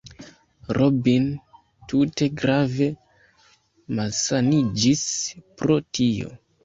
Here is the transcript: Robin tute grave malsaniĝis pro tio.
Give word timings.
Robin 0.77 1.27
tute 1.91 2.29
grave 2.41 2.89
malsaniĝis 4.01 5.05
pro 5.61 5.83
tio. 5.99 6.35